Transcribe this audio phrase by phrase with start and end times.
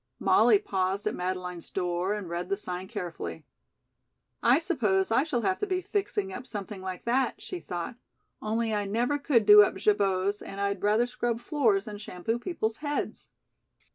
[0.17, 3.45] Molly paused at Madeleine's door and read the sign carefully.
[4.41, 7.97] "I suppose I shall have to be fixing up something like that," she thought,
[8.41, 12.77] "only I never could do up jabots and I'd rather scrub floors than shampoo people's
[12.77, 13.29] heads."